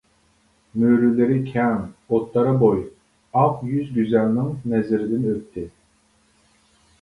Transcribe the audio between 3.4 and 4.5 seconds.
ئاق يۈز گۈزەلنىڭ